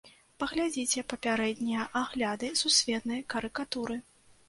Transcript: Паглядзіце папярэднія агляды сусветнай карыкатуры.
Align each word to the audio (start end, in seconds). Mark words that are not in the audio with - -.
Паглядзіце 0.43 1.03
папярэднія 1.13 1.87
агляды 2.03 2.53
сусветнай 2.65 3.25
карыкатуры. 3.37 4.05